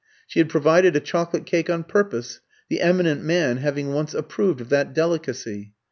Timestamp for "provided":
0.49-0.95